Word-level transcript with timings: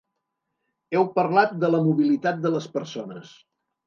Heu 0.95 1.03
parlat 1.19 1.53
de 1.63 1.69
la 1.73 1.81
mobilitat 1.87 2.39
de 2.47 2.53
les 2.57 2.69
persones. 2.79 3.35